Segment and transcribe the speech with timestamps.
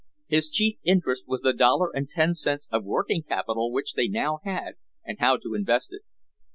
[0.25, 4.39] His chief interest was the dollar and ten cents of working capital which they now
[4.43, 4.73] had
[5.05, 6.01] and how to invest it.